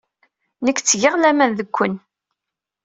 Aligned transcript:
Nekk 0.65 0.79
ttgeɣ 0.79 1.15
laman 1.17 1.51
deg 1.59 1.69
Ken. 1.77 1.93